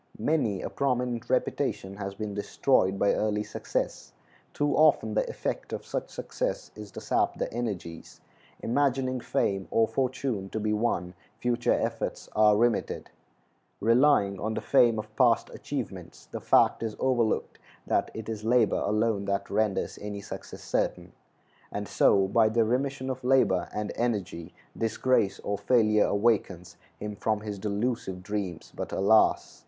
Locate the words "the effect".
5.13-5.71